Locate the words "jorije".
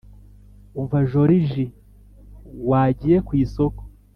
1.11-1.63